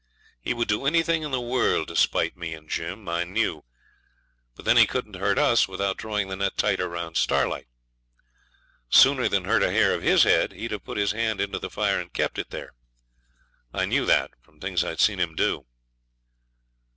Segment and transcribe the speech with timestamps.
[0.41, 3.63] He would do anything in the world to spite me and Jim, I knew;
[4.55, 7.67] but then he couldn't hurt us without drawing the net tighter round Starlight.
[8.89, 11.69] Sooner than hurt a hair of his head he'd have put his hand into the
[11.69, 12.73] fire and kept it there.
[13.75, 15.67] I knew that from things I'd seen him do.